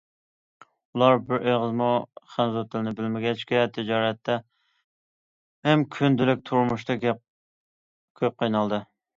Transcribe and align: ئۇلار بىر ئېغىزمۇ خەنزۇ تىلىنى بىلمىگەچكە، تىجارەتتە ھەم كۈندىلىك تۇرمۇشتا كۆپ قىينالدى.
ئۇلار 0.93 1.17
بىر 1.25 1.43
ئېغىزمۇ 1.49 1.89
خەنزۇ 2.35 2.63
تىلىنى 2.71 2.93
بىلمىگەچكە، 3.01 3.61
تىجارەتتە 3.77 4.39
ھەم 5.69 5.87
كۈندىلىك 5.97 6.45
تۇرمۇشتا 6.51 6.97
كۆپ 7.07 8.43
قىينالدى. 8.43 8.85